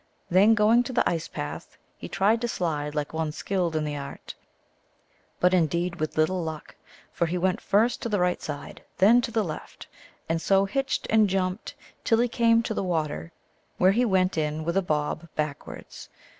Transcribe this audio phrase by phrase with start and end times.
[0.31, 3.95] Then going to the ice path, he tried to slide like one skilled in the
[3.95, 4.33] art,
[5.39, 6.73] but indeed with little luck,
[7.13, 9.85] for he went first to the right side, then to the left,
[10.27, 13.31] and so hitched and jumped till he came to the water,
[13.77, 16.09] where he went in with a bob backwards.